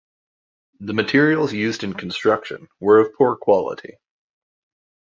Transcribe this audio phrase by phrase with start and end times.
[0.79, 3.99] The materials used in construction were of poor quality.